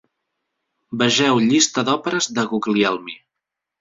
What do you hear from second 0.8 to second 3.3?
Vegeu Llista d'òperes de Guglielmi.